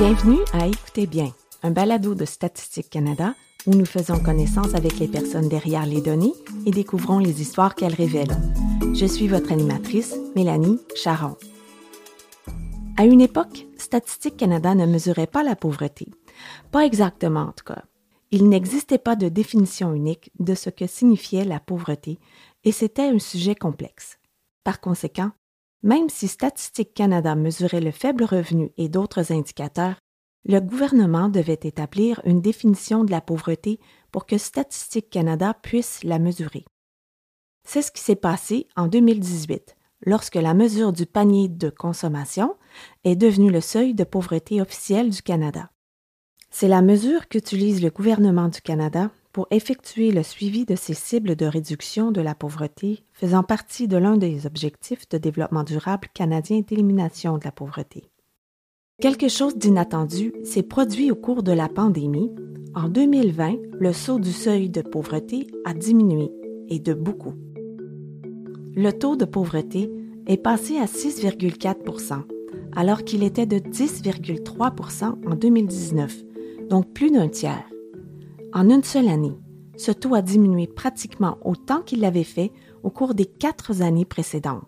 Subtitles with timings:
[0.00, 3.34] Bienvenue à Écoutez bien, un balado de Statistique Canada
[3.66, 6.32] où nous faisons connaissance avec les personnes derrière les données
[6.64, 8.34] et découvrons les histoires qu'elles révèlent.
[8.94, 11.36] Je suis votre animatrice, Mélanie Charon.
[12.96, 16.06] À une époque, Statistique Canada ne mesurait pas la pauvreté.
[16.70, 17.84] Pas exactement en tout cas.
[18.30, 22.18] Il n'existait pas de définition unique de ce que signifiait la pauvreté
[22.64, 24.18] et c'était un sujet complexe.
[24.64, 25.32] Par conséquent,
[25.82, 29.96] même si Statistique Canada mesurait le faible revenu et d'autres indicateurs,
[30.44, 33.78] le gouvernement devait établir une définition de la pauvreté
[34.10, 36.64] pour que Statistique Canada puisse la mesurer.
[37.66, 42.56] C'est ce qui s'est passé en 2018, lorsque la mesure du panier de consommation
[43.04, 45.70] est devenue le seuil de pauvreté officiel du Canada.
[46.50, 51.36] C'est la mesure qu'utilise le gouvernement du Canada pour effectuer le suivi de ces cibles
[51.36, 56.60] de réduction de la pauvreté faisant partie de l'un des objectifs de développement durable canadien
[56.60, 58.10] d'élimination de la pauvreté.
[59.00, 62.30] Quelque chose d'inattendu s'est produit au cours de la pandémie.
[62.74, 66.30] En 2020, le saut du seuil de pauvreté a diminué,
[66.68, 67.34] et de beaucoup.
[68.74, 69.90] Le taux de pauvreté
[70.26, 72.24] est passé à 6,4
[72.76, 76.24] alors qu'il était de 10,3 en 2019,
[76.68, 77.64] donc plus d'un tiers.
[78.52, 79.38] En une seule année,
[79.76, 82.50] ce taux a diminué pratiquement autant qu'il l'avait fait
[82.82, 84.66] au cours des quatre années précédentes.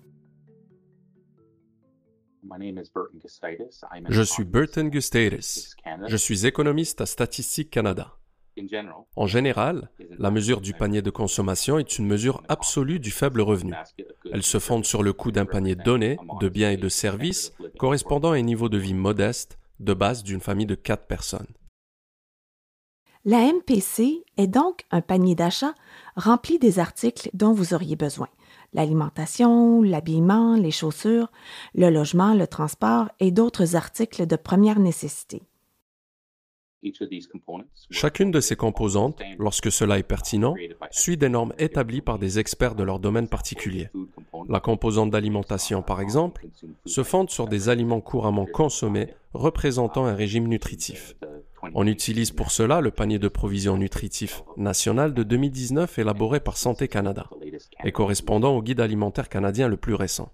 [4.09, 5.75] Je suis Burton Gustatis.
[6.07, 8.17] Je suis économiste à Statistique Canada.
[9.17, 13.73] En général, la mesure du panier de consommation est une mesure absolue du faible revenu.
[14.31, 18.33] Elle se fonde sur le coût d'un panier donné de biens et de services correspondant
[18.33, 21.49] à un niveau de vie modeste de base d'une famille de quatre personnes.
[23.25, 25.75] La MPC est donc un panier d'achat
[26.17, 28.27] rempli des articles dont vous auriez besoin.
[28.73, 31.31] L'alimentation, l'habillement, les chaussures,
[31.77, 35.43] le logement, le transport et d'autres articles de première nécessité.
[37.91, 40.57] Chacune de ces composantes, lorsque cela est pertinent,
[40.91, 43.89] suit des normes établies par des experts de leur domaine particulier.
[44.49, 46.45] La composante d'alimentation, par exemple,
[46.87, 51.15] se fonde sur des aliments couramment consommés représentant un régime nutritif.
[51.75, 56.89] On utilise pour cela le panier de provisions nutritif national de 2019 élaboré par Santé
[56.89, 57.31] Canada
[57.85, 60.33] et correspondant au guide alimentaire canadien le plus récent.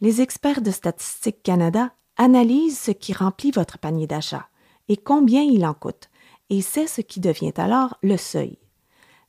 [0.00, 4.48] Les experts de Statistique Canada analysent ce qui remplit votre panier d'achat
[4.88, 6.08] et combien il en coûte,
[6.50, 8.58] et c'est ce qui devient alors le seuil.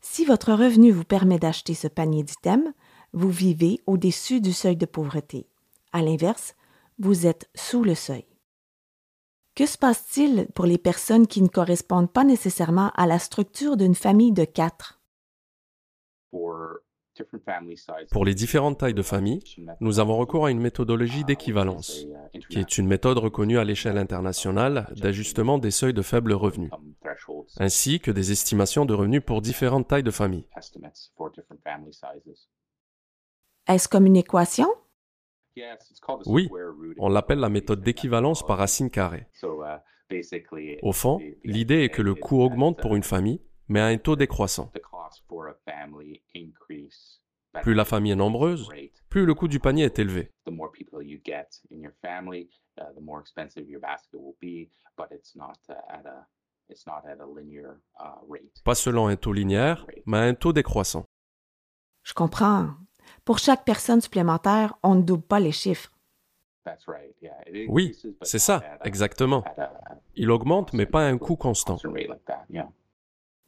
[0.01, 2.71] Si votre revenu vous permet d'acheter ce panier d'items,
[3.13, 5.47] vous vivez au-dessus du seuil de pauvreté.
[5.91, 6.55] À l'inverse,
[6.99, 8.28] vous êtes sous le seuil.
[9.59, 13.93] Que se passe-t-il pour les personnes qui ne correspondent pas nécessairement à la structure d'une
[13.93, 15.01] famille de quatre?
[18.09, 19.43] Pour les différentes tailles de famille,
[19.81, 22.05] nous avons recours à une méthodologie d'équivalence,
[22.49, 26.69] qui est une méthode reconnue à l'échelle internationale d'ajustement des seuils de faible revenu,
[27.57, 30.47] ainsi que des estimations de revenus pour différentes tailles de famille.
[33.67, 34.69] Est-ce comme une équation?
[36.25, 36.49] Oui,
[36.97, 39.27] on l'appelle la méthode d'équivalence par racine carrée.
[40.81, 44.15] Au fond, l'idée est que le coût augmente pour une famille, mais à un taux
[44.15, 44.71] décroissant.
[47.63, 48.69] Plus la famille est nombreuse,
[49.09, 50.31] plus le coût du panier est élevé.
[58.63, 61.05] Pas selon un taux linéaire, mais à un taux décroissant.
[62.03, 62.75] Je comprends.
[63.29, 65.91] Pour chaque personne supplémentaire, on ne double pas les chiffres.
[67.67, 69.43] Oui, c'est ça, exactement.
[70.15, 71.77] Il augmente, mais pas à un coût constant.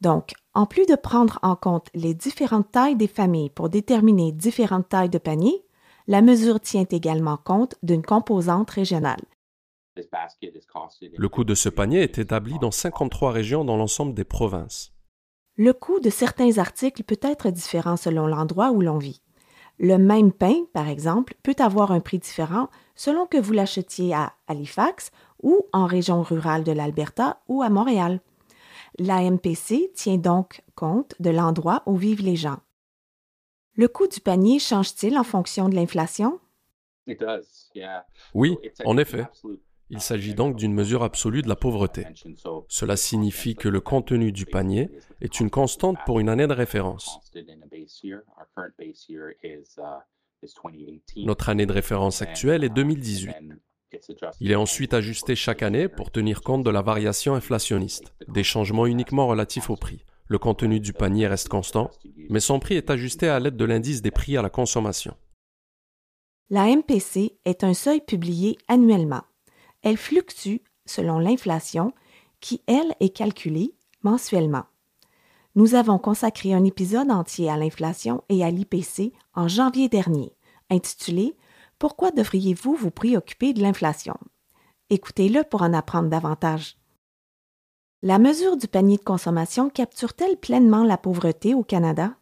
[0.00, 4.88] Donc, en plus de prendre en compte les différentes tailles des familles pour déterminer différentes
[4.88, 5.64] tailles de panier,
[6.06, 9.24] la mesure tient également compte d'une composante régionale.
[9.96, 14.92] Le coût de ce panier est établi dans 53 régions dans l'ensemble des provinces.
[15.56, 19.20] Le coût de certains articles peut être différent selon l'endroit où l'on vit.
[19.78, 24.32] Le même pain, par exemple, peut avoir un prix différent selon que vous l'achetiez à
[24.46, 25.10] Halifax
[25.42, 28.20] ou en région rurale de l'Alberta ou à Montréal.
[28.98, 32.58] L'AMPC tient donc compte de l'endroit où vivent les gens.
[33.74, 36.38] Le coût du panier change-t-il en fonction de l'inflation?
[38.34, 39.24] Oui, en effet.
[39.92, 42.06] Il s'agit donc d'une mesure absolue de la pauvreté.
[42.66, 44.90] Cela signifie que le contenu du panier
[45.20, 47.20] est une constante pour une année de référence.
[51.16, 53.36] Notre année de référence actuelle est 2018.
[54.40, 58.86] Il est ensuite ajusté chaque année pour tenir compte de la variation inflationniste, des changements
[58.86, 60.06] uniquement relatifs au prix.
[60.26, 61.90] Le contenu du panier reste constant,
[62.30, 65.14] mais son prix est ajusté à l'aide de l'indice des prix à la consommation.
[66.48, 69.24] La MPC est un seuil publié annuellement.
[69.82, 71.92] Elle fluctue selon l'inflation
[72.40, 74.64] qui, elle, est calculée mensuellement.
[75.54, 80.34] Nous avons consacré un épisode entier à l'inflation et à l'IPC en janvier dernier,
[80.70, 81.36] intitulé
[81.78, 84.16] Pourquoi devriez-vous vous préoccuper de l'inflation
[84.88, 86.78] Écoutez-le pour en apprendre davantage.
[88.02, 92.16] La mesure du panier de consommation capture-t-elle pleinement la pauvreté au Canada?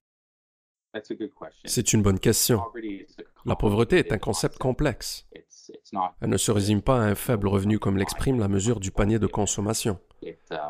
[1.65, 2.63] C'est une bonne question.
[3.47, 5.27] La pauvreté est un concept complexe.
[6.21, 9.19] Elle ne se résume pas à un faible revenu comme l'exprime la mesure du panier
[9.19, 9.99] de consommation.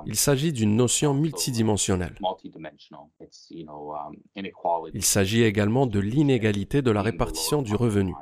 [0.07, 2.15] Il s'agit d'une notion multidimensionnelle.
[4.95, 8.15] Il s'agit également de l'inégalité de la répartition du revenu,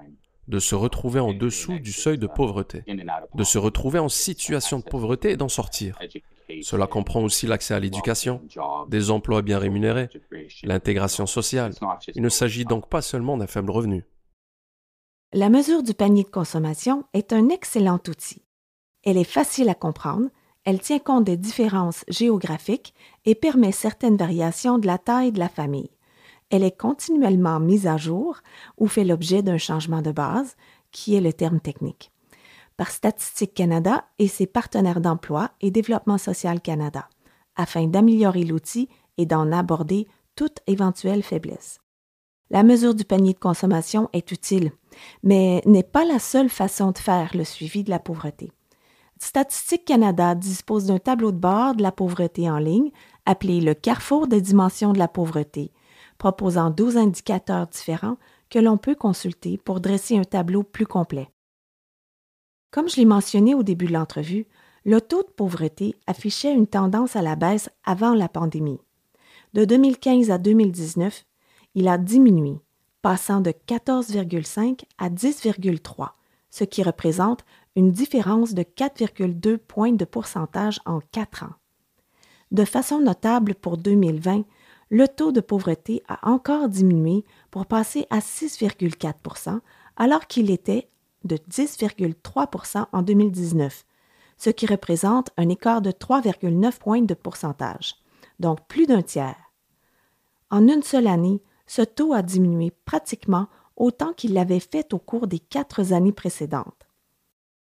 [0.49, 2.85] de se retrouver en dessous du seuil de pauvreté,
[3.35, 5.99] de se retrouver en situation de pauvreté et d'en sortir.
[6.63, 8.41] Cela comprend aussi l'accès à l'éducation,
[8.89, 10.09] des emplois bien rémunérés,
[10.63, 11.73] l'intégration sociale.
[12.15, 14.05] Il ne s'agit donc pas seulement d'un faible revenu.
[15.35, 18.41] La mesure du panier de consommation est un excellent outil.
[19.05, 20.31] Elle est facile à comprendre,
[20.65, 22.95] elle tient compte des différences géographiques
[23.27, 25.91] et permet certaines variations de la taille de la famille.
[26.49, 28.39] Elle est continuellement mise à jour
[28.79, 30.57] ou fait l'objet d'un changement de base,
[30.93, 32.11] qui est le terme technique,
[32.79, 37.07] par Statistique Canada et ses partenaires d'emploi et Développement social Canada,
[37.55, 38.89] afin d'améliorer l'outil
[39.19, 41.81] et d'en aborder toute éventuelle faiblesse.
[42.51, 44.73] La mesure du panier de consommation est utile,
[45.23, 48.51] mais n'est pas la seule façon de faire le suivi de la pauvreté.
[49.21, 52.91] Statistique Canada dispose d'un tableau de bord de la pauvreté en ligne
[53.27, 55.73] appelé le Carrefour des dimensions de la pauvreté,
[56.17, 58.17] proposant 12 indicateurs différents
[58.49, 61.29] que l'on peut consulter pour dresser un tableau plus complet.
[62.71, 64.47] Comme je l'ai mentionné au début de l'entrevue,
[64.85, 68.81] le taux de pauvreté affichait une tendance à la baisse avant la pandémie.
[69.53, 71.25] De 2015 à 2019,
[71.75, 72.61] il a diminué,
[73.03, 76.11] passant de 14,5 à 10,3,
[76.51, 77.45] ce qui représente
[77.77, 81.55] une différence de 4,2 points de pourcentage en quatre ans.
[82.51, 84.45] De façon notable pour 2020,
[84.91, 89.61] le taux de pauvreté a encore diminué pour passer à 6,4%
[89.97, 90.89] alors qu'il était
[91.25, 93.85] de 10,3% en 2019,
[94.39, 97.97] ce qui représente un écart de 3,9 points de pourcentage,
[98.41, 99.37] donc plus d'un tiers.
[100.51, 105.29] En une seule année, ce taux a diminué pratiquement autant qu'il l'avait fait au cours
[105.29, 106.89] des quatre années précédentes.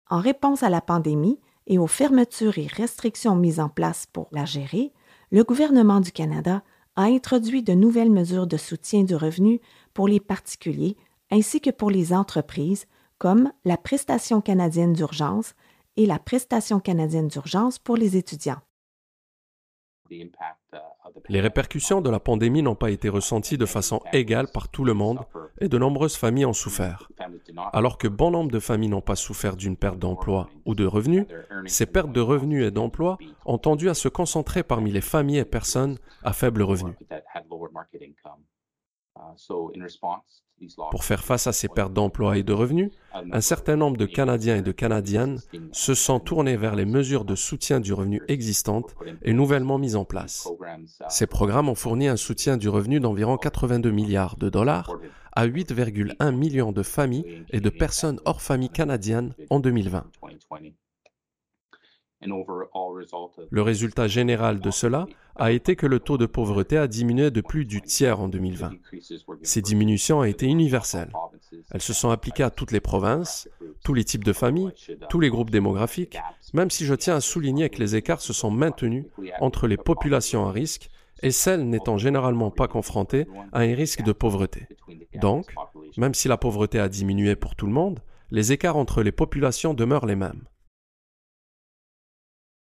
[0.10, 4.46] En réponse à la pandémie et aux fermetures et restrictions mises en place pour la
[4.46, 4.92] gérer,
[5.30, 6.64] le gouvernement du Canada
[6.96, 9.62] a introduit de nouvelles mesures de soutien du revenu
[9.94, 10.98] pour les particuliers
[11.30, 12.88] ainsi que pour les entreprises,
[13.18, 15.54] comme la prestation canadienne d'urgence
[15.96, 18.62] et la prestation canadienne d'urgence pour les étudiants.
[21.30, 24.94] Les répercussions de la pandémie n'ont pas été ressenties de façon égale par tout le
[24.94, 25.20] monde
[25.60, 27.10] et de nombreuses familles ont souffert.
[27.74, 31.26] Alors que bon nombre de familles n'ont pas souffert d'une perte d'emploi ou de revenus,
[31.66, 35.46] ces pertes de revenus et d'emploi ont tendu à se concentrer parmi les familles et
[35.46, 36.94] personnes à faible revenu.
[40.92, 42.92] Pour faire face à ces pertes d'emploi et de revenus,
[43.32, 45.40] un certain nombre de Canadiens et de Canadiennes
[45.72, 50.06] se sont tournés vers les mesures de soutien du revenu existantes et nouvellement mises en
[50.06, 50.48] place.
[51.10, 54.92] Ces programmes ont fourni un soutien du revenu d'environ 82 milliards de dollars
[55.34, 60.06] à 8,1 millions de familles et de personnes hors famille canadiennes en 2020.
[62.24, 67.42] Le résultat général de cela a été que le taux de pauvreté a diminué de
[67.42, 68.72] plus du tiers en 2020.
[69.42, 71.12] Ces diminutions ont été universelles.
[71.72, 73.50] Elles se sont appliquées à toutes les provinces,
[73.84, 74.72] tous les types de familles,
[75.10, 76.18] tous les groupes démographiques,
[76.54, 79.06] même si je tiens à souligner que les écarts se sont maintenus
[79.40, 80.90] entre les populations à risque
[81.24, 84.68] et celles n'étant généralement pas confrontées à un risque de pauvreté.
[85.16, 85.54] Donc,
[85.98, 88.00] même si la pauvreté a diminué pour tout le monde,
[88.32, 90.44] les écarts entre les populations demeurent les mêmes.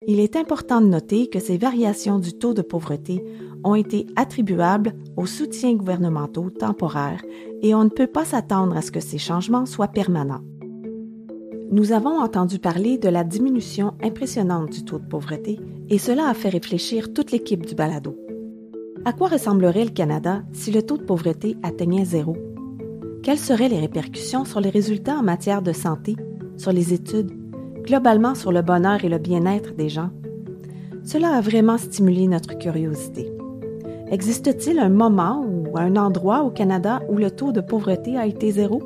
[0.02, 3.24] Il est important de noter que ces variations du taux de pauvreté
[3.64, 7.24] ont été attribuables aux soutiens gouvernementaux temporaires
[7.62, 10.44] et on ne peut pas s'attendre à ce que ces changements soient permanents.
[11.72, 15.60] Nous avons entendu parler de la diminution impressionnante du taux de pauvreté
[15.90, 18.18] et cela a fait réfléchir toute l'équipe du balado.
[19.06, 22.36] À quoi ressemblerait le Canada si le taux de pauvreté atteignait zéro?
[23.24, 26.16] Quelles seraient les répercussions sur les résultats en matière de santé,
[26.58, 27.32] sur les études
[27.86, 30.10] globalement sur le bonheur et le bien-être des gens.
[31.04, 33.32] Cela a vraiment stimulé notre curiosité.
[34.12, 38.52] Existe-t-il un moment ou un endroit au Canada où le taux de pauvreté a été
[38.52, 38.82] zéro?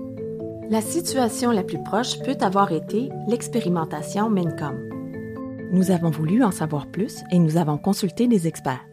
[0.70, 4.78] La situation la plus proche peut avoir été l'expérimentation Mincom.
[5.72, 8.89] Nous avons voulu en savoir plus et nous avons consulté des experts.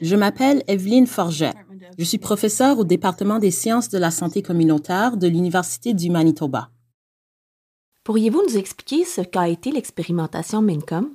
[0.00, 1.52] Je m'appelle Evelyne Forget.
[1.98, 6.70] Je suis professeure au département des sciences de la santé communautaire de l'Université du Manitoba.
[8.04, 11.14] Pourriez-vous nous expliquer ce qu'a été l'expérimentation MINCOM?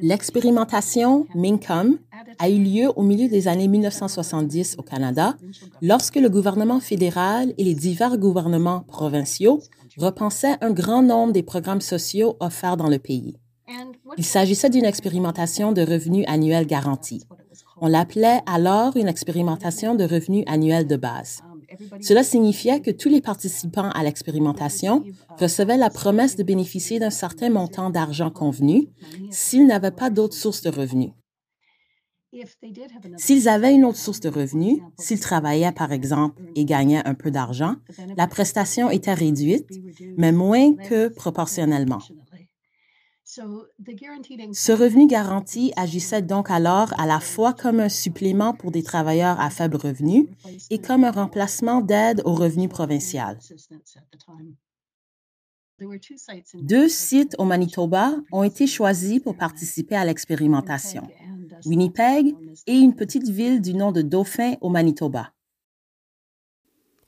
[0.00, 1.98] L'expérimentation MINCOM
[2.38, 5.36] a eu lieu au milieu des années 1970 au Canada,
[5.82, 9.60] lorsque le gouvernement fédéral et les divers gouvernements provinciaux
[9.96, 13.36] repensaient un grand nombre des programmes sociaux offerts dans le pays.
[14.16, 17.24] Il s'agissait d'une expérimentation de revenus annuels garantis.
[17.80, 21.42] On l'appelait alors une expérimentation de revenus annuels de base.
[22.00, 25.04] Cela signifiait que tous les participants à l'expérimentation
[25.38, 28.88] recevaient la promesse de bénéficier d'un certain montant d'argent convenu
[29.30, 31.10] s'ils n'avaient pas d'autres sources de revenus.
[33.16, 37.30] S'ils avaient une autre source de revenus, s'ils travaillaient par exemple et gagnaient un peu
[37.30, 37.76] d'argent,
[38.16, 39.66] la prestation était réduite,
[40.16, 42.00] mais moins que proportionnellement.
[43.30, 49.38] Ce revenu garanti agissait donc alors à la fois comme un supplément pour des travailleurs
[49.38, 50.30] à faible revenu
[50.70, 53.38] et comme un remplacement d'aide au revenu provincial.
[56.54, 61.06] Deux sites au Manitoba ont été choisis pour participer à l'expérimentation,
[61.66, 62.34] Winnipeg
[62.66, 65.34] et une petite ville du nom de Dauphin au Manitoba.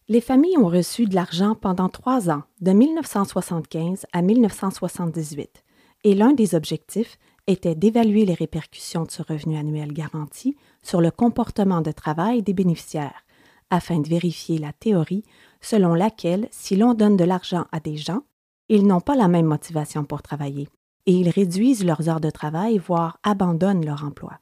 [0.08, 5.64] Les familles ont reçu de l'argent pendant trois ans, de 1975 à 1978
[6.04, 11.10] et l'un des objectifs était d'évaluer les répercussions de ce revenu annuel garanti sur le
[11.10, 13.24] comportement de travail des bénéficiaires,
[13.70, 15.24] afin de vérifier la théorie
[15.60, 18.22] selon laquelle si l'on donne de l'argent à des gens,
[18.68, 20.68] ils n'ont pas la même motivation pour travailler
[21.06, 24.38] et ils réduisent leurs heures de travail, voire abandonnent leur emploi.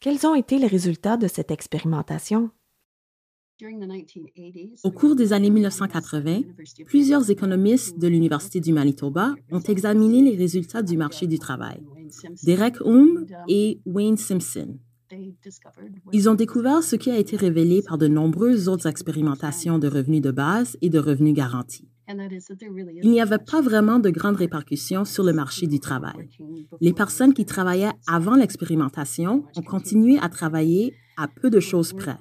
[0.00, 2.50] Quels ont été les résultats de cette expérimentation?
[4.84, 6.42] Au cours des années 1980,
[6.86, 11.80] plusieurs économistes de l'Université du Manitoba ont examiné les résultats du marché du travail.
[12.44, 14.78] Derek Hume et Wayne Simpson.
[16.12, 20.22] Ils ont découvert ce qui a été révélé par de nombreuses autres expérimentations de revenus
[20.22, 21.88] de base et de revenus garantis.
[23.02, 26.28] Il n'y avait pas vraiment de grandes répercussions sur le marché du travail.
[26.80, 32.16] Les personnes qui travaillaient avant l'expérimentation ont continué à travailler à peu de choses près.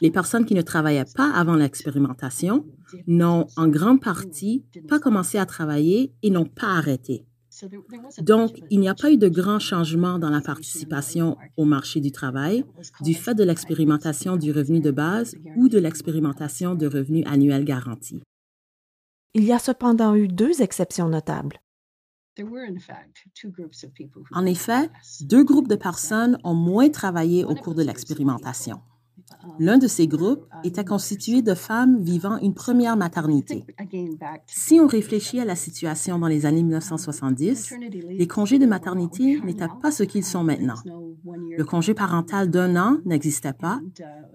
[0.00, 2.66] Les personnes qui ne travaillaient pas avant l'expérimentation
[3.06, 7.24] n'ont en grande partie pas commencé à travailler et n'ont pas arrêté.
[8.20, 12.10] Donc, il n'y a pas eu de grand changement dans la participation au marché du
[12.10, 12.64] travail
[13.02, 18.22] du fait de l'expérimentation du revenu de base ou de l'expérimentation de revenus annuels garantis.
[19.34, 21.58] Il y a cependant eu deux exceptions notables.
[24.32, 28.80] En effet, deux groupes de personnes ont moins travaillé au cours de l'expérimentation.
[29.58, 33.64] L'un de ces groupes était constitué de femmes vivant une première maternité.
[34.46, 37.74] Si on réfléchit à la situation dans les années 1970,
[38.08, 40.76] les congés de maternité n'étaient pas ce qu'ils sont maintenant.
[41.24, 43.80] Le congé parental d'un an n'existait pas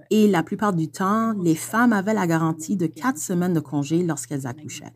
[0.09, 4.03] et la plupart du temps, les femmes avaient la garantie de quatre semaines de congé
[4.03, 4.93] lorsqu'elles accouchaient.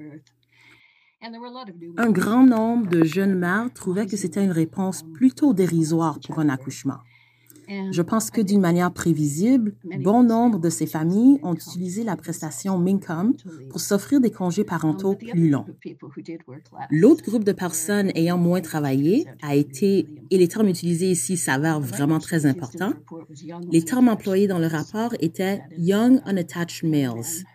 [1.98, 6.50] Un grand nombre de jeunes mères trouvaient que c'était une réponse plutôt dérisoire pour un
[6.50, 6.98] accouchement.
[7.92, 12.78] Je pense que d'une manière prévisible, bon nombre de ces familles ont utilisé la prestation
[12.78, 13.34] Mincom
[13.70, 15.66] pour s'offrir des congés parentaux plus longs.
[16.90, 21.80] L'autre groupe de personnes ayant moins travaillé a été, et les termes utilisés ici s'avèrent
[21.80, 22.94] vraiment très importants,
[23.72, 27.46] les termes employés dans le rapport étaient Young Unattached Males,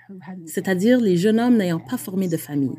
[0.46, 2.76] c'est-à-dire les jeunes hommes n'ayant pas formé de famille.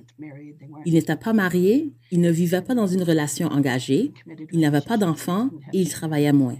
[0.85, 4.13] Ils n'étaient pas mariés, ils ne vivaient pas dans une relation engagée,
[4.51, 6.57] ils n'avaient pas d'enfants et ils travaillaient moins.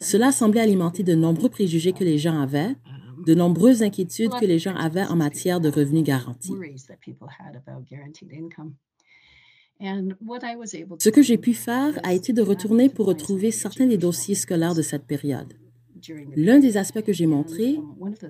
[0.00, 2.76] Cela semblait alimenter de nombreux préjugés que les gens avaient,
[3.26, 6.52] de nombreuses inquiétudes que les gens avaient en matière de revenus garantis.
[10.98, 14.74] Ce que j'ai pu faire a été de retourner pour retrouver certains des dossiers scolaires
[14.74, 15.54] de cette période.
[16.36, 17.78] L'un des aspects que j'ai montré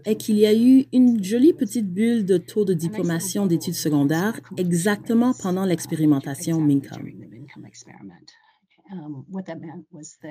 [0.05, 4.41] est qu'il y a eu une jolie petite bulle de taux de diplomation d'études secondaires
[4.57, 7.03] exactement pendant l'expérimentation Mincom.
[8.93, 9.25] Um,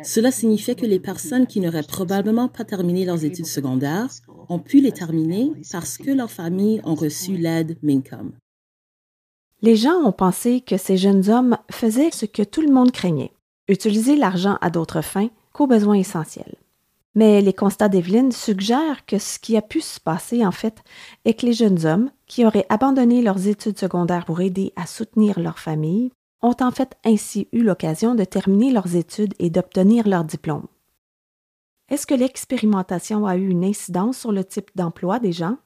[0.04, 4.10] Cela signifiait que les personnes qui n'auraient probablement pas terminé leurs études secondaires
[4.48, 8.32] ont pu les terminer parce que leurs familles ont reçu l'aide Mincom.
[9.62, 13.34] Les gens ont pensé que ces jeunes hommes faisaient ce que tout le monde craignait,
[13.68, 16.56] utiliser l'argent à d'autres fins qu'aux besoins essentiels.
[17.14, 20.84] Mais les constats d'Evelyne suggèrent que ce qui a pu se passer, en fait,
[21.24, 25.40] est que les jeunes hommes, qui auraient abandonné leurs études secondaires pour aider à soutenir
[25.40, 26.12] leur famille,
[26.46, 30.68] ont en fait ainsi eu l'occasion de terminer leurs études et d'obtenir leur diplôme.
[31.90, 35.58] Est-ce que l'expérimentation a eu une incidence sur le type d'emploi des gens?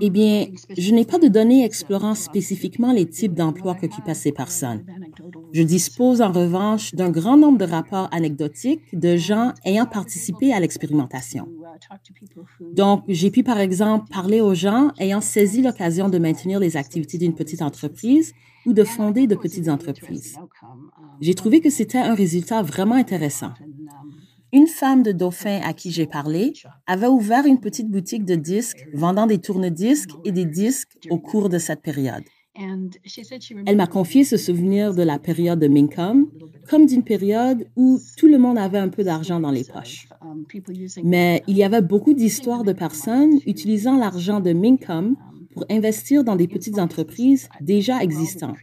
[0.00, 4.84] Eh bien, je n'ai pas de données explorant spécifiquement les types d'emplois qu'occupent ces personnes.
[5.52, 10.60] Je dispose en revanche d'un grand nombre de rapports anecdotiques de gens ayant participé à
[10.60, 11.48] l'expérimentation.
[12.72, 17.18] Donc, j'ai pu par exemple parler aux gens ayant saisi l'occasion de maintenir les activités
[17.18, 18.32] d'une petite entreprise
[18.66, 20.38] ou de fonder de petites entreprises.
[21.20, 23.52] J'ai trouvé que c'était un résultat vraiment intéressant.
[24.54, 26.52] Une femme de Dauphin à qui j'ai parlé
[26.86, 31.48] avait ouvert une petite boutique de disques vendant des tourne-disques et des disques au cours
[31.48, 32.22] de cette période.
[32.54, 36.30] Elle m'a confié ce souvenir de la période de Minkum
[36.70, 40.08] comme d'une période où tout le monde avait un peu d'argent dans les poches.
[41.02, 45.16] Mais il y avait beaucoup d'histoires de personnes utilisant l'argent de Minkum
[45.54, 48.56] pour investir dans des petites entreprises déjà existantes.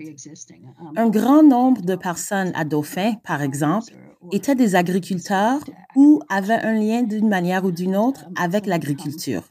[0.96, 3.94] Un grand nombre de personnes à Dauphin, par exemple,
[4.32, 5.62] étaient des agriculteurs
[5.96, 9.44] ou avaient un lien d'une manière ou d'une autre avec l'agriculture.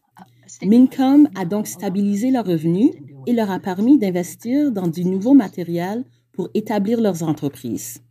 [0.63, 2.91] Mincom a donc stabilisé leurs revenus
[3.27, 8.03] et leur a permis d'investir dans du nouveau matériel pour établir leurs entreprises.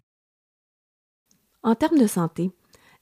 [1.63, 2.51] En termes de santé,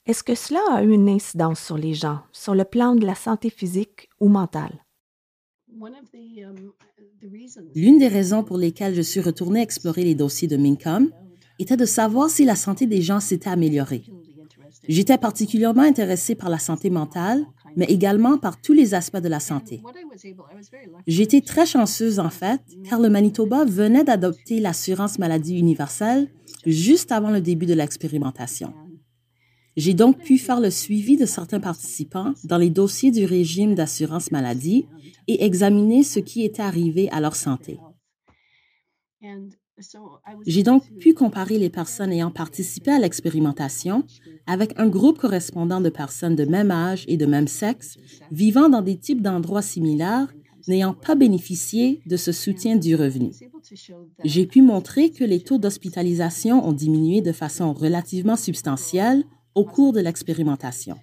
[0.06, 3.14] est-ce que cela a eu une incidence sur les gens, sur le plan de la
[3.14, 4.84] santé physique ou mentale?
[7.74, 11.10] L'une des raisons pour lesquelles je suis retournée explorer les dossiers de Mincom
[11.58, 14.04] était de savoir si la santé des gens s'était améliorée.
[14.88, 17.44] J'étais particulièrement intéressée par la santé mentale,
[17.76, 19.82] mais également par tous les aspects de la santé.
[21.06, 26.28] J'étais très chanceuse en fait, car le Manitoba venait d'adopter l'assurance maladie universelle
[26.66, 28.72] juste avant le début de l'expérimentation.
[29.78, 34.32] J'ai donc pu faire le suivi de certains participants dans les dossiers du régime d'assurance
[34.32, 34.86] maladie
[35.28, 37.78] et examiner ce qui était arrivé à leur santé.
[40.48, 44.02] J'ai donc pu comparer les personnes ayant participé à l'expérimentation
[44.48, 47.98] avec un groupe correspondant de personnes de même âge et de même sexe
[48.32, 50.26] vivant dans des types d'endroits similaires
[50.66, 53.30] n'ayant pas bénéficié de ce soutien du revenu.
[54.24, 59.92] J'ai pu montrer que les taux d'hospitalisation ont diminué de façon relativement substantielle au cours
[59.92, 60.96] de l'expérimentation.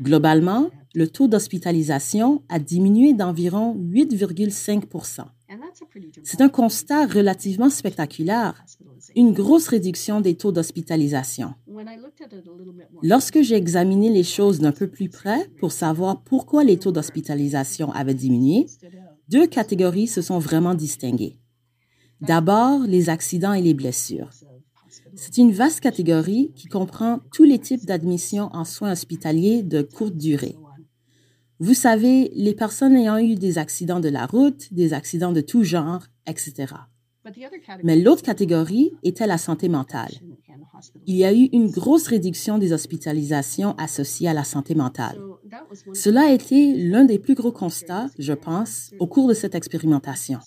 [0.00, 4.84] Globalement, le taux d'hospitalisation a diminué d'environ 8,5
[6.24, 8.64] c'est un constat relativement spectaculaire,
[9.16, 11.54] une grosse réduction des taux d'hospitalisation.
[13.02, 17.90] Lorsque j'ai examiné les choses d'un peu plus près pour savoir pourquoi les taux d'hospitalisation
[17.92, 18.66] avaient diminué,
[19.28, 21.38] deux catégories se sont vraiment distinguées.
[22.20, 24.30] D'abord, les accidents et les blessures.
[25.20, 30.16] C'est une vaste catégorie qui comprend tous les types d'admissions en soins hospitaliers de courte
[30.16, 30.54] durée.
[31.58, 35.64] Vous savez, les personnes ayant eu des accidents de la route, des accidents de tout
[35.64, 36.72] genre, etc.
[37.82, 40.12] Mais l'autre catégorie était la santé mentale.
[41.04, 45.18] Il y a eu une grosse réduction des hospitalisations associées à la santé mentale.
[45.94, 50.38] Cela a été l'un des plus gros constats, je pense, au cours de cette expérimentation.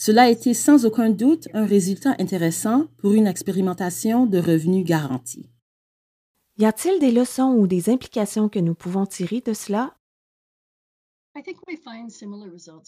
[0.00, 5.50] Cela a été sans aucun doute un résultat intéressant pour une expérimentation de revenus garantis.
[6.56, 9.96] Y a-t-il des leçons ou des implications que nous pouvons tirer de cela?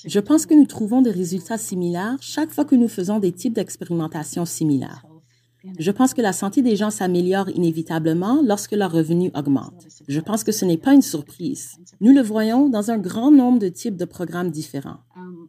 [0.06, 3.54] Je pense que nous trouvons des résultats similaires chaque fois que nous faisons des types
[3.54, 5.04] d'expérimentations similaires.
[5.78, 9.86] Je pense que la santé des gens s'améliore inévitablement lorsque leurs revenus augmentent.
[10.06, 11.76] Je pense que ce n'est pas une surprise.
[12.00, 15.00] Nous le voyons dans un grand nombre de types de programmes différents.
[15.30, 15.48] Um,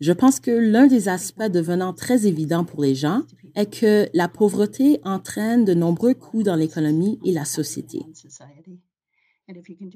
[0.00, 3.22] Je pense que l'un des aspects devenant très évident pour les gens
[3.54, 8.00] est que la pauvreté entraîne de nombreux coûts dans l'économie et la société.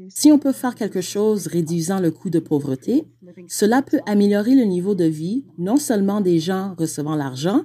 [0.09, 3.05] Si on peut faire quelque chose réduisant le coût de pauvreté,
[3.49, 7.63] cela peut améliorer le niveau de vie non seulement des gens recevant l'argent,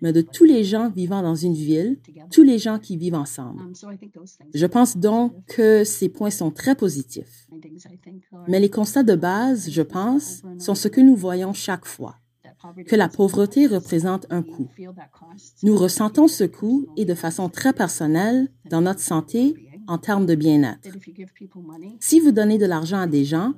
[0.00, 1.98] mais de tous les gens vivant dans une ville,
[2.30, 3.60] tous les gens qui vivent ensemble.
[4.54, 7.46] Je pense donc que ces points sont très positifs.
[8.48, 12.16] Mais les constats de base, je pense, sont ce que nous voyons chaque fois,
[12.86, 14.68] que la pauvreté représente un coût.
[15.62, 19.54] Nous ressentons ce coût et de façon très personnelle dans notre santé
[19.90, 20.88] en termes de bien-être.
[21.98, 23.54] Si vous donnez de l'argent à des gens,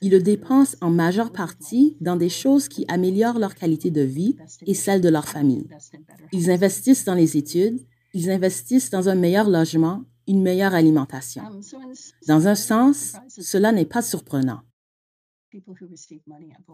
[0.00, 4.36] ils le dépensent en majeure partie dans des choses qui améliorent leur qualité de vie
[4.66, 5.68] et celle de leur famille.
[6.32, 7.80] Ils investissent dans les études,
[8.14, 11.42] ils investissent dans un meilleur logement, une meilleure alimentation.
[12.26, 14.60] Dans un sens, cela n'est pas surprenant.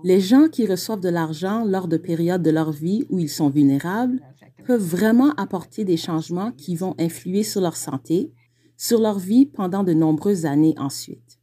[0.04, 3.50] Les gens qui reçoivent de l'argent lors de périodes de leur vie où ils sont
[3.50, 4.20] vulnérables
[4.66, 8.32] peuvent vraiment apporter des changements qui vont influer sur leur santé,
[8.80, 11.38] sur leur vie pendant de nombreuses années ensuite.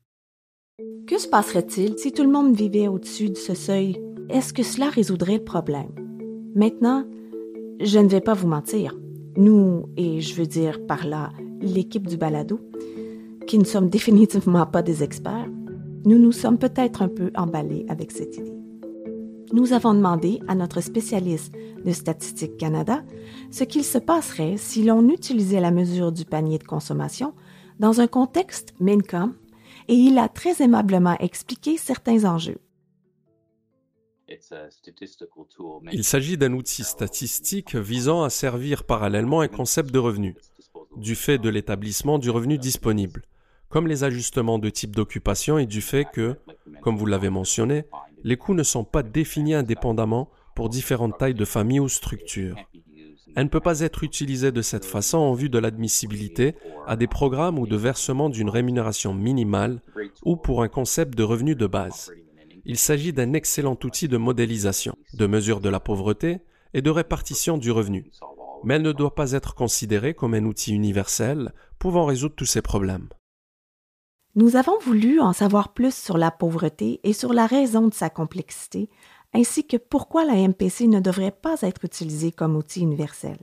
[1.06, 4.02] Que se passerait-il si tout le monde vivait au-dessus de ce seuil?
[4.28, 5.92] Est-ce que cela résoudrait le problème?
[6.56, 7.06] Maintenant,
[7.80, 8.98] je ne vais pas vous mentir.
[9.36, 11.30] Nous, et je veux dire par là
[11.62, 12.60] l'équipe du balado,
[13.46, 15.48] qui ne sommes définitivement pas des experts,
[16.06, 18.58] nous nous sommes peut-être un peu emballés avec cette idée.
[19.54, 21.54] Nous avons demandé à notre spécialiste
[21.86, 23.04] de Statistique Canada
[23.50, 27.34] ce qu'il se passerait si l'on utilisait la mesure du panier de consommation
[27.80, 29.36] dans un contexte MINCOM
[29.88, 32.58] et il a très aimablement expliqué certains enjeux.
[35.94, 40.36] Il s'agit d'un outil statistique visant à servir parallèlement un concept de revenu,
[40.98, 43.24] du fait de l'établissement du revenu disponible,
[43.70, 46.36] comme les ajustements de type d'occupation et du fait que,
[46.82, 47.86] comme vous l'avez mentionné,
[48.28, 52.58] les coûts ne sont pas définis indépendamment pour différentes tailles de familles ou structures.
[53.38, 56.54] Elle ne peut pas être utilisée de cette façon en vue de l'admissibilité
[56.88, 59.82] à des programmes ou de versement d'une rémunération minimale
[60.26, 62.12] ou pour un concept de revenu de base.
[62.66, 66.40] Il s'agit d'un excellent outil de modélisation, de mesure de la pauvreté
[66.74, 68.12] et de répartition du revenu,
[68.66, 72.62] mais elle ne doit pas être considérée comme un outil universel pouvant résoudre tous ces
[72.62, 73.08] problèmes.
[74.38, 78.12] Nous avons voulu en savoir plus sur la pauvreté et sur la raison de sa
[78.12, 78.88] complexité
[79.34, 83.40] ainsi que pourquoi la MPC ne devrait pas être utilisée comme outil universel.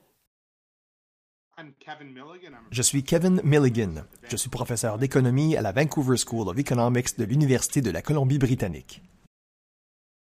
[2.70, 4.04] Je suis Kevin Milligan.
[4.28, 9.02] Je suis professeur d'économie à la Vancouver School of Economics de l'Université de la Colombie-Britannique.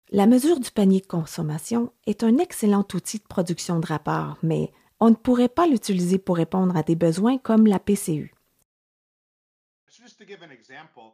[0.10, 4.72] La mesure du panier de consommation est un excellent outil de production de rapports, mais
[5.02, 8.34] on ne pourrait pas l'utiliser pour répondre à des besoins comme la PCU.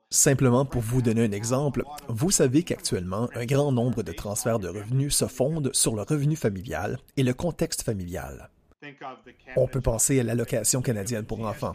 [0.10, 4.68] Simplement pour vous donner un exemple, vous savez qu'actuellement, un grand nombre de transferts de
[4.68, 8.50] revenus se fondent sur le revenu familial et le contexte familial.
[9.56, 11.74] On peut penser à l'allocation canadienne pour enfants,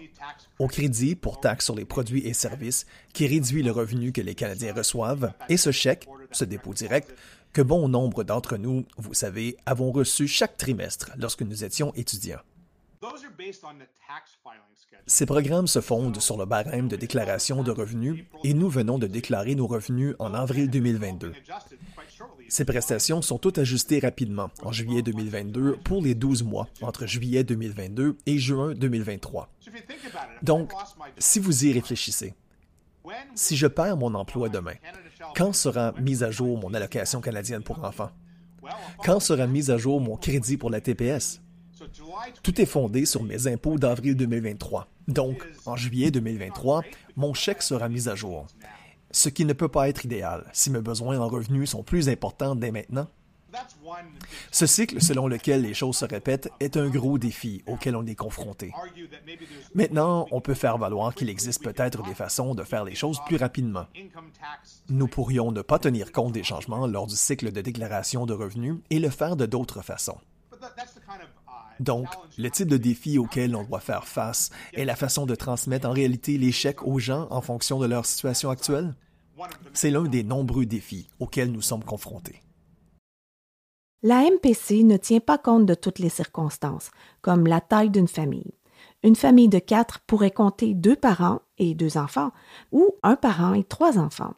[0.59, 4.35] au crédit pour taxes sur les produits et services qui réduit le revenu que les
[4.35, 7.13] Canadiens reçoivent, et ce chèque, ce dépôt direct,
[7.53, 12.41] que bon nombre d'entre nous, vous savez, avons reçu chaque trimestre lorsque nous étions étudiants.
[15.07, 19.07] Ces programmes se fondent sur le barème de déclaration de revenus et nous venons de
[19.07, 21.33] déclarer nos revenus en avril 2022.
[22.49, 27.45] Ces prestations sont toutes ajustées rapidement en juillet 2022 pour les 12 mois entre juillet
[27.45, 29.49] 2022 et juin 2023.
[30.43, 30.73] Donc,
[31.19, 32.35] si vous y réfléchissez,
[33.35, 34.75] si je perds mon emploi demain,
[35.35, 38.11] quand sera mise à jour mon allocation canadienne pour enfants?
[39.05, 41.42] Quand sera mise à jour mon crédit pour la TPS?
[42.43, 44.89] Tout est fondé sur mes impôts d'avril 2023.
[45.09, 46.83] Donc, en juillet 2023,
[47.17, 48.47] mon chèque sera mis à jour.
[49.11, 52.57] Ce qui ne peut pas être idéal si mes besoins en revenus sont plus importants
[52.57, 53.09] dès maintenant.
[54.51, 58.15] Ce cycle selon lequel les choses se répètent est un gros défi auquel on est
[58.15, 58.73] confronté.
[59.75, 63.37] Maintenant, on peut faire valoir qu'il existe peut-être des façons de faire les choses plus
[63.37, 63.87] rapidement.
[64.89, 68.77] Nous pourrions ne pas tenir compte des changements lors du cycle de déclaration de revenus
[68.91, 70.19] et le faire de d'autres façons.
[71.81, 72.09] Donc,
[72.39, 75.93] le type de défi auquel on doit faire face est la façon de transmettre en
[75.93, 78.95] réalité chèques aux gens en fonction de leur situation actuelle?
[79.73, 82.43] C'est l'un des nombreux défis auxquels nous sommes confrontés.
[84.03, 88.53] La MPC ne tient pas compte de toutes les circonstances, comme la taille d'une famille.
[89.05, 92.33] Une famille de quatre pourrait compter deux parents et deux enfants,
[92.73, 94.35] ou un parent et trois enfants.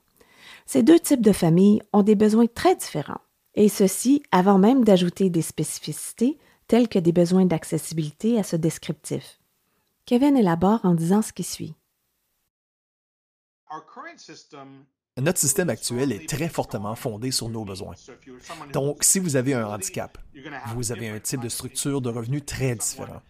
[0.66, 3.20] Ces deux types de familles ont des besoins très différents,
[3.55, 9.38] et ceci avant même d'ajouter des spécificités tels que des besoins d'accessibilité à ce descriptif.
[10.07, 11.74] Kevin élabore en disant ce qui suit.
[15.16, 17.94] Notre système actuel est très fortement fondé sur nos besoins.
[18.72, 20.18] Donc, si vous avez un handicap,
[20.74, 23.22] vous avez un type de structure de revenus très différent.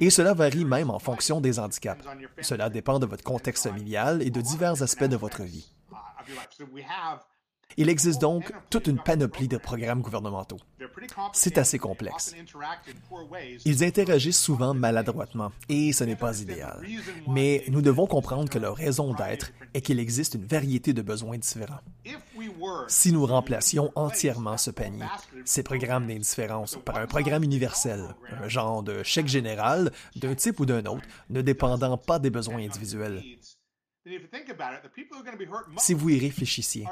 [0.00, 2.04] Et cela varie même en fonction des handicaps.
[2.40, 5.72] Cela dépend de votre contexte familial et de divers aspects de votre vie.
[7.76, 10.58] Il existe donc toute une panoplie de programmes gouvernementaux.
[11.32, 12.34] C'est assez complexe.
[13.64, 16.80] Ils interagissent souvent maladroitement et ce n'est pas idéal.
[17.28, 21.38] Mais nous devons comprendre que leur raison d'être est qu'il existe une variété de besoins
[21.38, 21.80] différents.
[22.88, 25.04] Si nous remplacions entièrement ce panier,
[25.44, 30.66] ces programmes d'indifférence, par un programme universel, un genre de chèque général d'un type ou
[30.66, 33.22] d'un autre, ne dépendant pas des besoins individuels,
[35.78, 36.86] si vous y réfléchissiez,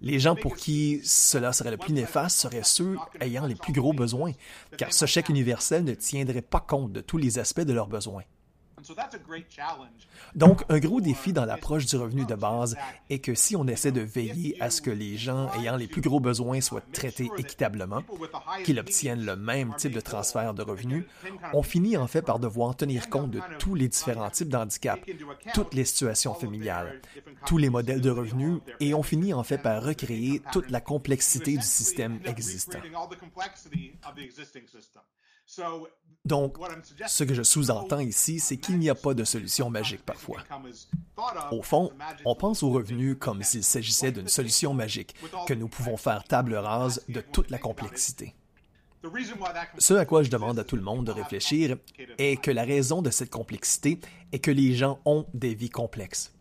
[0.00, 3.92] les gens pour qui cela serait le plus néfaste seraient ceux ayant les plus gros
[3.92, 4.32] besoins,
[4.78, 8.22] car ce chèque universel ne tiendrait pas compte de tous les aspects de leurs besoins.
[10.34, 12.76] Donc, un gros défi dans l'approche du revenu de base
[13.10, 16.00] est que si on essaie de veiller à ce que les gens ayant les plus
[16.00, 18.02] gros besoins soient traités équitablement,
[18.64, 21.04] qu'ils obtiennent le même type de transfert de revenus,
[21.52, 25.00] on finit en fait par devoir tenir compte de tous les différents types d'handicap,
[25.54, 27.00] toutes les situations familiales,
[27.46, 31.56] tous les modèles de revenus, et on finit en fait par recréer toute la complexité
[31.56, 32.78] du système existant.
[36.24, 36.56] Donc,
[37.08, 40.38] ce que je sous-entends ici, c'est qu'il n'y a pas de solution magique parfois.
[41.50, 41.90] Au fond,
[42.24, 45.14] on pense aux revenus comme s'il s'agissait d'une solution magique,
[45.46, 48.34] que nous pouvons faire table rase de toute la complexité.
[49.78, 51.76] Ce à quoi je demande à tout le monde de réfléchir
[52.18, 53.98] est que la raison de cette complexité
[54.30, 56.32] est que les gens ont des vies complexes.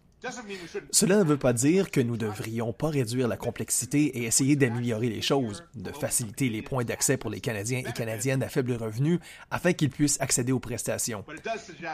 [0.91, 4.55] Cela ne veut pas dire que nous ne devrions pas réduire la complexité et essayer
[4.55, 8.73] d'améliorer les choses, de faciliter les points d'accès pour les Canadiens et Canadiennes à faible
[8.73, 11.25] revenu afin qu'ils puissent accéder aux prestations.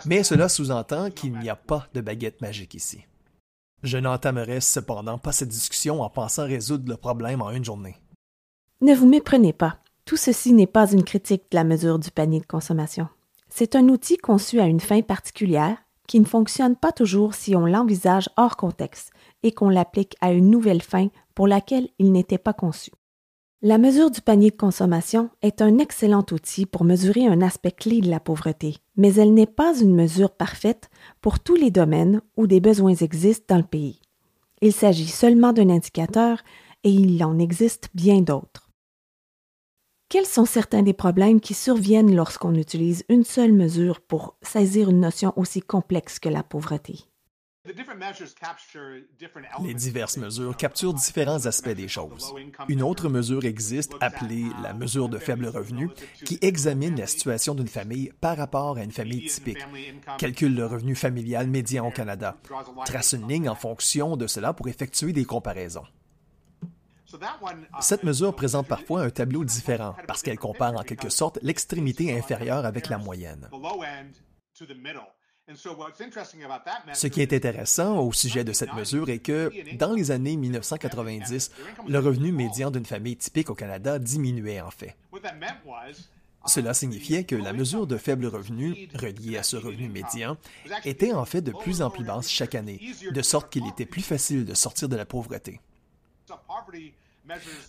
[0.06, 3.00] Mais cela sous-entend qu'il n'y a pas de baguette magique ici.
[3.84, 7.96] Je n'entamerai cependant pas cette discussion en pensant résoudre le problème en une journée.
[8.82, 9.78] Ne vous méprenez pas.
[10.06, 13.08] Tout ceci n'est pas une critique de la mesure du panier de consommation.
[13.50, 17.66] C'est un outil conçu à une fin particulière qui ne fonctionne pas toujours si on
[17.66, 19.12] l'envisage hors contexte
[19.44, 22.92] et qu'on l'applique à une nouvelle fin pour laquelle il n'était pas conçu.
[23.64, 28.02] La mesure du panier de consommation est un excellent outil pour mesurer un aspect clé
[28.02, 30.90] de la pauvreté, mais elle n'est pas une mesure parfaite
[31.22, 34.00] pour tous les domaines où des besoins existent dans le pays.
[34.62, 36.44] Il s'agit seulement d'un indicateur
[36.84, 38.67] et il en existe bien d'autres.
[40.10, 45.02] Quels sont certains des problèmes qui surviennent lorsqu'on utilise une seule mesure pour saisir une
[45.02, 47.00] notion aussi complexe que la pauvreté?
[49.66, 52.34] Les diverses mesures capturent différents aspects des choses.
[52.70, 55.90] Une autre mesure existe appelée la mesure de faible revenu
[56.24, 59.66] qui examine la situation d'une famille par rapport à une famille typique,
[60.18, 62.38] calcule le revenu familial médian au Canada,
[62.86, 65.84] trace une ligne en fonction de cela pour effectuer des comparaisons.
[67.82, 72.66] Cette mesure présente parfois un tableau différent parce qu'elle compare en quelque sorte l'extrémité inférieure
[72.66, 73.50] avec la moyenne.
[76.94, 81.52] Ce qui est intéressant au sujet de cette mesure est que, dans les années 1990,
[81.88, 84.98] le revenu médian d'une famille typique au Canada diminuait en fait.
[86.46, 90.38] Cela signifiait que la mesure de faible revenu, reliée à ce revenu médian,
[90.86, 94.02] était en fait de plus en plus basse chaque année, de sorte qu'il était plus
[94.02, 95.62] facile de sortir de la pauvreté.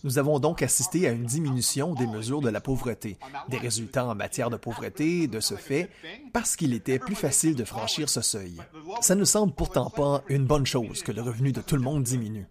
[0.05, 3.19] Nous avons donc assisté à une diminution des mesures de la pauvreté,
[3.49, 5.91] des résultats en matière de pauvreté de ce fait,
[6.33, 8.57] parce qu'il était plus facile de franchir ce seuil.
[9.01, 12.05] Ça ne semble pourtant pas une bonne chose que le revenu de tout le monde
[12.05, 12.47] diminue.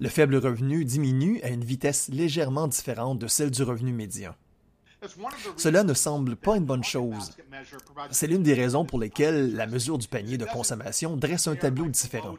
[0.00, 4.34] Le faible revenu diminue à une vitesse légèrement différente de celle du revenu médian.
[5.56, 7.32] Cela ne semble pas une bonne chose.
[8.10, 11.86] C'est l'une des raisons pour lesquelles la mesure du panier de consommation dresse un tableau
[11.86, 12.36] différent.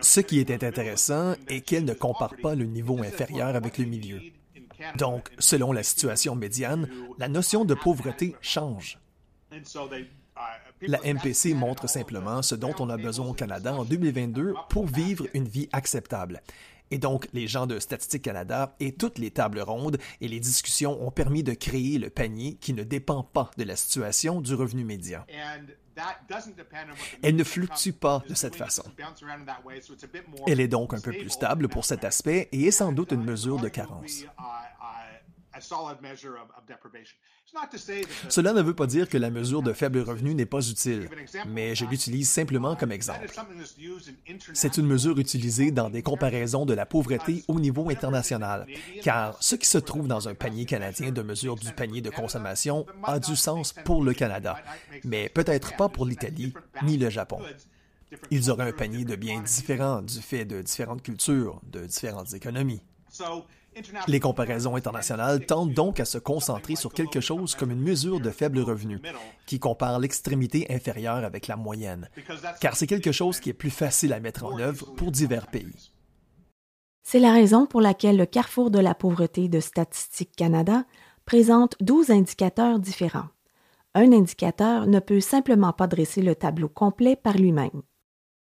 [0.00, 4.20] Ce qui était intéressant est qu'elle ne compare pas le niveau inférieur avec le milieu.
[4.96, 8.98] Donc, selon la situation médiane, la notion de pauvreté change.
[10.82, 15.26] La MPC montre simplement ce dont on a besoin au Canada en 2022 pour vivre
[15.32, 16.42] une vie acceptable.
[16.90, 21.02] Et donc, les gens de Statistique Canada et toutes les tables rondes et les discussions
[21.04, 24.84] ont permis de créer le panier qui ne dépend pas de la situation du revenu
[24.84, 25.24] médian.
[27.22, 28.84] Elle ne fluctue pas de cette façon.
[30.46, 33.24] Elle est donc un peu plus stable pour cet aspect et est sans doute une
[33.24, 34.24] mesure de carence.
[38.28, 41.08] Cela ne veut pas dire que la mesure de faible revenu n'est pas utile,
[41.46, 43.26] mais je l'utilise simplement comme exemple.
[44.52, 48.66] C'est une mesure utilisée dans des comparaisons de la pauvreté au niveau international,
[49.02, 52.86] car ce qui se trouve dans un panier canadien de mesure du panier de consommation
[53.04, 54.56] a du sens pour le Canada,
[55.04, 57.40] mais peut-être pas pour l'Italie ni le Japon.
[58.30, 62.82] Ils auraient un panier de biens différents du fait de différentes cultures, de différentes économies.
[64.06, 68.30] Les comparaisons internationales tentent donc à se concentrer sur quelque chose comme une mesure de
[68.30, 69.00] faible revenu,
[69.46, 72.08] qui compare l'extrémité inférieure avec la moyenne,
[72.60, 75.90] car c'est quelque chose qui est plus facile à mettre en œuvre pour divers pays.
[77.02, 80.84] C'est la raison pour laquelle le Carrefour de la pauvreté de Statistique Canada
[81.26, 83.28] présente 12 indicateurs différents.
[83.94, 87.82] Un indicateur ne peut simplement pas dresser le tableau complet par lui-même.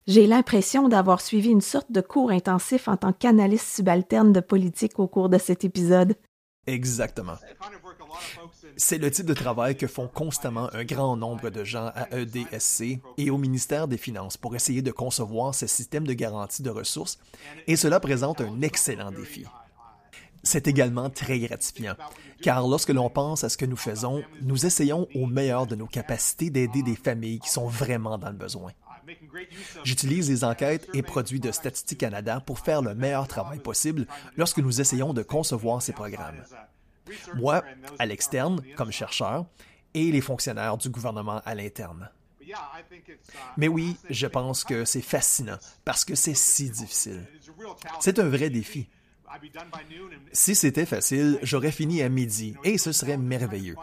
[0.05, 4.99] J'ai l'impression d'avoir suivi une sorte de cours intensif en tant qu'analyste subalterne de politique
[4.99, 6.15] au cours de cet épisode.
[6.67, 7.37] Exactement.
[8.75, 12.99] C'est le type de travail que font constamment un grand nombre de gens à EDSC
[13.17, 17.17] et au ministère des Finances pour essayer de concevoir ce système de garantie de ressources,
[17.67, 19.45] et cela présente un excellent défi.
[20.43, 21.95] C'est également très gratifiant,
[22.41, 25.87] car lorsque l'on pense à ce que nous faisons, nous essayons au meilleur de nos
[25.87, 28.71] capacités d'aider des familles qui sont vraiment dans le besoin.
[29.83, 34.59] J'utilise les enquêtes et produits de Statistique Canada pour faire le meilleur travail possible lorsque
[34.59, 36.43] nous essayons de concevoir ces programmes.
[37.35, 37.63] Moi,
[37.99, 39.45] à l'externe, comme chercheur,
[39.93, 42.09] et les fonctionnaires du gouvernement à l'interne.
[43.57, 47.25] Mais oui, je pense que c'est fascinant parce que c'est si difficile.
[47.99, 48.87] C'est un vrai défi.
[50.31, 53.75] Si c'était facile, j'aurais fini à midi et ce serait merveilleux.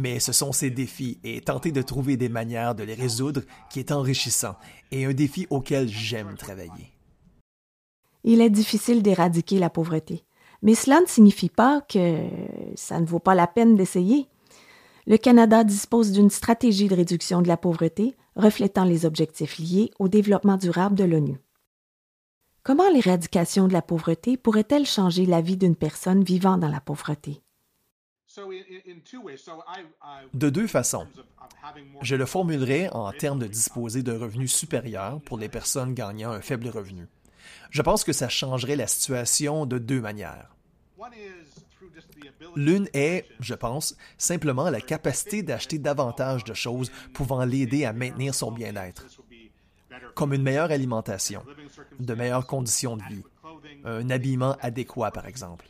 [0.00, 3.80] Mais ce sont ces défis et tenter de trouver des manières de les résoudre qui
[3.80, 4.54] est enrichissant
[4.92, 6.92] et un défi auquel j'aime travailler.
[8.22, 10.22] Il est difficile d'éradiquer la pauvreté,
[10.62, 12.28] mais cela ne signifie pas que
[12.76, 14.28] ça ne vaut pas la peine d'essayer.
[15.08, 20.06] Le Canada dispose d'une stratégie de réduction de la pauvreté reflétant les objectifs liés au
[20.06, 21.40] développement durable de l'ONU.
[22.62, 27.42] Comment l'éradication de la pauvreté pourrait-elle changer la vie d'une personne vivant dans la pauvreté?
[30.34, 31.06] De deux façons.
[32.02, 36.40] Je le formulerai en termes de disposer d'un revenu supérieur pour les personnes gagnant un
[36.40, 37.06] faible revenu.
[37.70, 40.54] Je pense que ça changerait la situation de deux manières.
[42.56, 48.34] L'une est, je pense, simplement la capacité d'acheter davantage de choses pouvant l'aider à maintenir
[48.34, 49.06] son bien-être,
[50.14, 51.44] comme une meilleure alimentation,
[51.98, 53.22] de meilleures conditions de vie,
[53.84, 55.66] un habillement adéquat par exemple.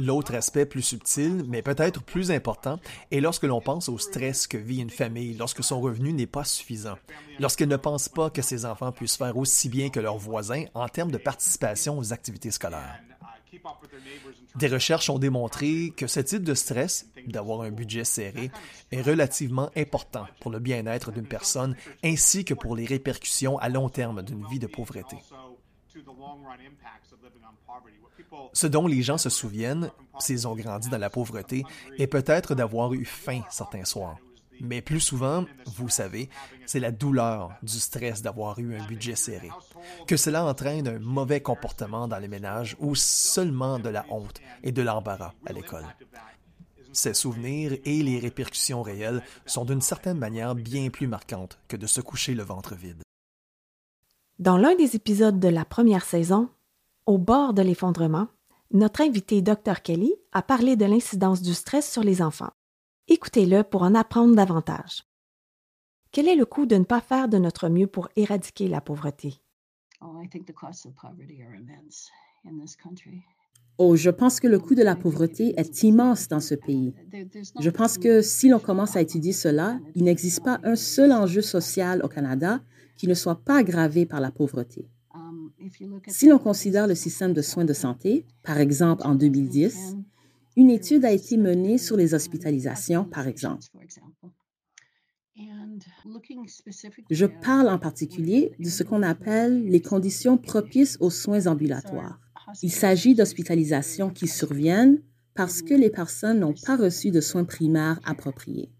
[0.00, 4.56] L'autre aspect plus subtil, mais peut-être plus important, est lorsque l'on pense au stress que
[4.56, 6.96] vit une famille lorsque son revenu n'est pas suffisant,
[7.38, 10.88] lorsqu'elle ne pense pas que ses enfants puissent faire aussi bien que leurs voisins en
[10.88, 12.98] termes de participation aux activités scolaires.
[14.56, 18.50] Des recherches ont démontré que ce type de stress, d'avoir un budget serré,
[18.92, 23.90] est relativement important pour le bien-être d'une personne ainsi que pour les répercussions à long
[23.90, 25.16] terme d'une vie de pauvreté.
[28.52, 31.64] Ce dont les gens se souviennent, s'ils ont grandi dans la pauvreté,
[31.98, 34.18] est peut-être d'avoir eu faim certains soirs.
[34.60, 36.28] Mais plus souvent, vous savez,
[36.66, 39.50] c'est la douleur du stress d'avoir eu un budget serré.
[40.06, 44.72] Que cela entraîne un mauvais comportement dans les ménages ou seulement de la honte et
[44.72, 45.86] de l'embarras à l'école.
[46.92, 51.86] Ces souvenirs et les répercussions réelles sont d'une certaine manière bien plus marquantes que de
[51.86, 53.02] se coucher le ventre vide.
[54.40, 56.48] Dans l'un des épisodes de la première saison,
[57.04, 58.28] au bord de l'effondrement,
[58.70, 62.48] notre invité Dr Kelly a parlé de l'incidence du stress sur les enfants.
[63.06, 65.02] Écoutez-le pour en apprendre davantage.
[66.10, 69.42] Quel est le coût de ne pas faire de notre mieux pour éradiquer la pauvreté?
[73.76, 76.94] Oh, je pense que le coût de la pauvreté est immense dans ce pays.
[77.60, 81.42] Je pense que si l'on commence à étudier cela, il n'existe pas un seul enjeu
[81.42, 82.62] social au Canada
[83.00, 84.86] qui ne soit pas aggravé par la pauvreté.
[86.06, 89.96] Si l'on considère le système de soins de santé, par exemple en 2010,
[90.56, 93.64] une étude a été menée sur les hospitalisations, par exemple.
[97.08, 102.20] Je parle en particulier de ce qu'on appelle les conditions propices aux soins ambulatoires.
[102.62, 105.00] Il s'agit d'hospitalisations qui surviennent
[105.34, 108.70] parce que les personnes n'ont pas reçu de soins primaires appropriés.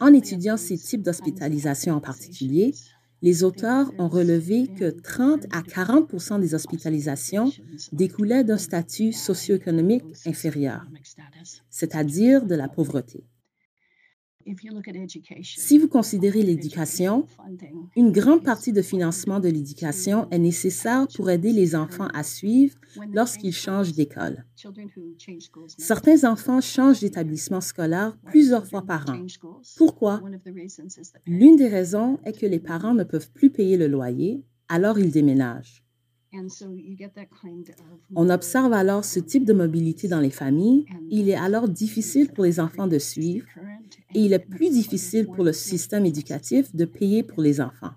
[0.00, 2.74] En étudiant ces types d'hospitalisation en particulier,
[3.20, 7.50] les auteurs ont relevé que 30 à 40% des hospitalisations
[7.92, 10.86] découlaient d'un statut socio-économique inférieur,
[11.68, 13.24] c'est-à-dire de la pauvreté.
[15.42, 17.26] Si vous considérez l'éducation,
[17.96, 22.76] une grande partie de financement de l'éducation est nécessaire pour aider les enfants à suivre
[23.12, 24.44] lorsqu'ils changent d'école.
[25.78, 29.26] Certains enfants changent d'établissement scolaire plusieurs fois par an.
[29.76, 30.22] Pourquoi?
[31.26, 35.10] L'une des raisons est que les parents ne peuvent plus payer le loyer, alors ils
[35.10, 35.82] déménagent.
[38.14, 40.84] On observe alors ce type de mobilité dans les familles.
[41.10, 43.46] Il est alors difficile pour les enfants de suivre
[44.14, 47.92] et il est plus difficile pour le système éducatif de payer pour les enfants.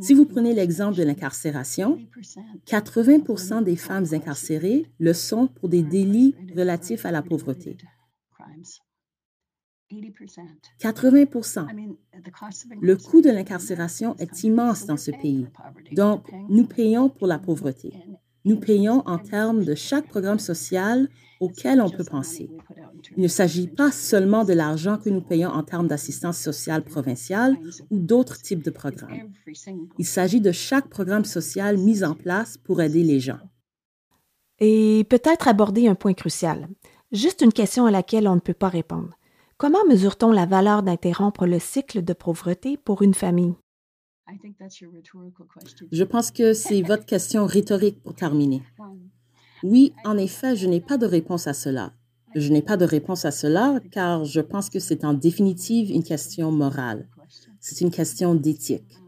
[0.00, 1.98] Si vous prenez l'exemple de l'incarcération,
[2.66, 7.76] 80% des femmes incarcérées le sont pour des délits relatifs à la pauvreté.
[10.80, 11.66] 80%
[12.80, 15.46] Le coût de l'incarcération est immense dans ce pays.
[15.92, 17.94] Donc, nous payons pour la pauvreté.
[18.44, 21.08] Nous payons en termes de chaque programme social
[21.40, 22.50] auquel on peut penser.
[23.16, 27.56] Il ne s'agit pas seulement de l'argent que nous payons en termes d'assistance sociale provinciale
[27.90, 29.32] ou d'autres types de programmes.
[29.98, 33.40] Il s'agit de chaque programme social mis en place pour aider les gens.
[34.60, 36.68] Et peut-être aborder un point crucial,
[37.12, 39.17] juste une question à laquelle on ne peut pas répondre.
[39.58, 43.54] Comment mesure-t-on la valeur d'interrompre le cycle de pauvreté pour une famille?
[45.90, 48.62] Je pense que c'est votre question rhétorique pour terminer.
[49.64, 51.92] Oui, en effet, je n'ai pas de réponse à cela.
[52.36, 56.04] Je n'ai pas de réponse à cela car je pense que c'est en définitive une
[56.04, 57.08] question morale.
[57.58, 59.00] C'est une question d'éthique.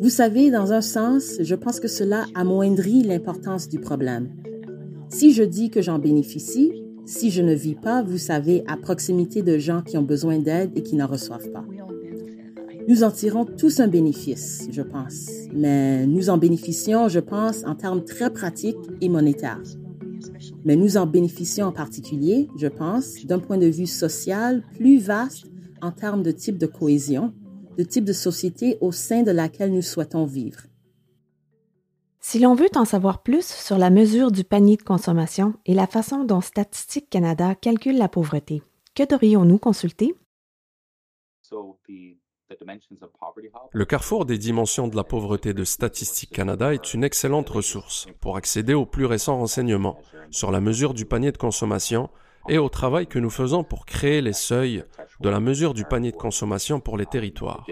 [0.00, 4.36] Vous savez, dans un sens, je pense que cela amoindrit l'importance du problème.
[5.08, 9.42] Si je dis que j'en bénéficie, si je ne vis pas, vous savez, à proximité
[9.42, 11.64] de gens qui ont besoin d'aide et qui n'en reçoivent pas.
[12.88, 17.74] Nous en tirons tous un bénéfice, je pense, mais nous en bénéficions, je pense, en
[17.74, 19.62] termes très pratiques et monétaires.
[20.64, 25.46] Mais nous en bénéficions en particulier, je pense, d'un point de vue social plus vaste
[25.82, 27.32] en termes de type de cohésion,
[27.76, 30.62] de type de société au sein de laquelle nous souhaitons vivre.
[32.28, 35.86] Si l'on veut en savoir plus sur la mesure du panier de consommation et la
[35.86, 38.64] façon dont Statistique Canada calcule la pauvreté,
[38.96, 40.12] que devrions-nous consulter?
[43.70, 48.36] Le carrefour des dimensions de la pauvreté de Statistique Canada est une excellente ressource pour
[48.36, 49.96] accéder aux plus récents renseignements
[50.32, 52.10] sur la mesure du panier de consommation
[52.48, 54.82] et au travail que nous faisons pour créer les seuils
[55.20, 57.64] de la mesure du panier de consommation pour les territoires.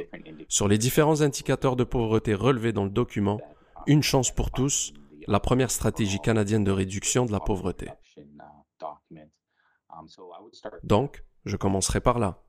[0.48, 3.40] Sur les différents indicateurs de pauvreté relevés dans le document,
[3.86, 4.94] Une chance pour tous,
[5.26, 7.88] la première stratégie canadienne de réduction de la pauvreté.
[10.82, 12.42] Donc, je commencerai par là.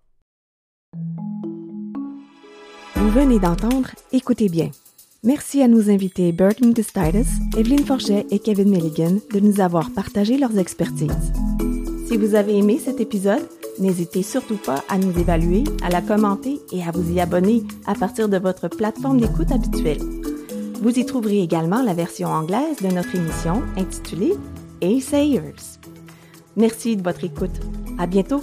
[2.95, 4.71] Vous venez d'entendre Écoutez bien.
[5.23, 7.27] Merci à nos invités Burton Gustitis,
[7.57, 11.33] Evelyne Forget et Kevin Milligan de nous avoir partagé leurs expertises.
[12.07, 16.61] Si vous avez aimé cet épisode, n'hésitez surtout pas à nous évaluer, à la commenter
[16.71, 19.99] et à vous y abonner à partir de votre plateforme d'écoute habituelle.
[20.81, 24.33] Vous y trouverez également la version anglaise de notre émission intitulée
[24.81, 25.55] Assayers.
[26.55, 27.59] Merci de votre écoute.
[27.97, 28.41] À bientôt!